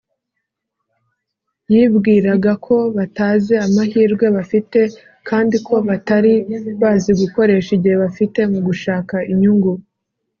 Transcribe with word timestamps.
yibwiraga 1.71 2.51
ko 2.65 2.75
batazi 2.97 3.53
amahirwe 3.65 4.25
bafite, 4.37 4.79
kandi 5.27 5.55
ko 5.67 5.75
batari 5.87 6.33
bazi 6.81 7.11
gukoresha 7.21 7.69
igihe 7.77 7.95
bafite 8.03 8.39
mu 8.51 8.59
gushaka 8.67 9.15
inyungu 9.33 9.71